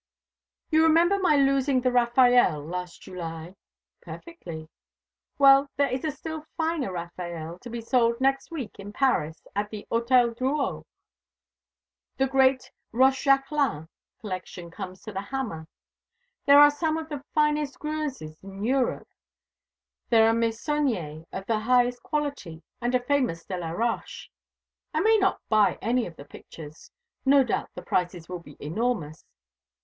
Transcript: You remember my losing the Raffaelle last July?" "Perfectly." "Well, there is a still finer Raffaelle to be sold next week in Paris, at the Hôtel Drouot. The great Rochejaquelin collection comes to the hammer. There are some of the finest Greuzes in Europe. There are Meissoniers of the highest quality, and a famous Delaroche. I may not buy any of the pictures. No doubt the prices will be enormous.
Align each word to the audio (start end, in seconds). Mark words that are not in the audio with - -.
You 0.71 0.81
remember 0.81 1.19
my 1.19 1.35
losing 1.35 1.79
the 1.81 1.91
Raffaelle 1.91 2.65
last 2.65 3.03
July?" 3.03 3.55
"Perfectly." 4.01 4.67
"Well, 5.37 5.69
there 5.77 5.89
is 5.91 6.03
a 6.03 6.09
still 6.09 6.47
finer 6.57 6.91
Raffaelle 6.91 7.59
to 7.59 7.69
be 7.69 7.81
sold 7.81 8.19
next 8.19 8.49
week 8.49 8.79
in 8.79 8.93
Paris, 8.93 9.45
at 9.55 9.69
the 9.69 9.85
Hôtel 9.91 10.35
Drouot. 10.35 10.85
The 12.17 12.25
great 12.25 12.71
Rochejaquelin 12.91 13.89
collection 14.19 14.71
comes 14.71 15.03
to 15.03 15.11
the 15.11 15.21
hammer. 15.21 15.67
There 16.47 16.59
are 16.59 16.71
some 16.71 16.97
of 16.97 17.07
the 17.07 17.23
finest 17.35 17.77
Greuzes 17.77 18.41
in 18.43 18.63
Europe. 18.63 19.07
There 20.09 20.27
are 20.27 20.33
Meissoniers 20.33 21.27
of 21.31 21.45
the 21.45 21.59
highest 21.59 22.01
quality, 22.01 22.63
and 22.81 22.95
a 22.95 22.99
famous 23.03 23.45
Delaroche. 23.45 24.29
I 24.95 25.01
may 25.01 25.19
not 25.19 25.39
buy 25.47 25.77
any 25.79 26.07
of 26.07 26.15
the 26.15 26.25
pictures. 26.25 26.91
No 27.23 27.43
doubt 27.43 27.69
the 27.75 27.83
prices 27.83 28.27
will 28.27 28.39
be 28.39 28.57
enormous. 28.59 29.23